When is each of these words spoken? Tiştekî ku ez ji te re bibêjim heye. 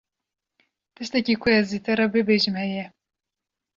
Tiştekî 0.95 1.35
ku 1.41 1.47
ez 1.57 1.67
ji 1.71 1.79
te 1.85 1.91
re 1.97 2.07
bibêjim 2.13 2.55
heye. 2.61 2.85